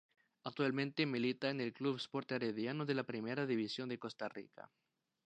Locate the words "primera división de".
3.03-3.99